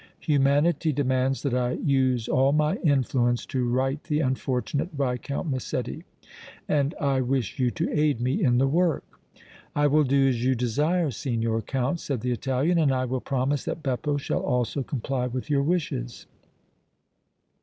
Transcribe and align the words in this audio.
Humanity 0.21 0.91
demands 0.91 1.43
that 1.43 1.53
I 1.53 1.73
use 1.73 2.27
all 2.27 2.53
my 2.53 2.77
influence 2.77 3.45
to 3.45 3.69
right 3.69 4.03
the 4.05 4.19
unfortunate 4.19 4.89
Viscount 4.93 5.47
Massetti, 5.47 6.05
and 6.67 6.95
I 6.99 7.21
wish 7.21 7.59
you 7.59 7.69
to 7.69 7.87
aid 7.91 8.19
me 8.19 8.41
in 8.41 8.57
the 8.57 8.65
work." 8.67 9.03
"I 9.75 9.85
will 9.85 10.03
do 10.03 10.27
as 10.27 10.43
you 10.43 10.55
desire, 10.55 11.11
Signor 11.11 11.61
Count," 11.61 11.99
said 11.99 12.21
the 12.21 12.31
Italian, 12.31 12.79
"and 12.79 12.91
I 12.91 13.05
will 13.05 13.21
promise 13.21 13.63
that 13.65 13.83
Beppo 13.83 14.17
shall 14.17 14.41
also 14.41 14.81
comply 14.81 15.27
with 15.27 15.51
your 15.51 15.61
wishes." 15.61 16.25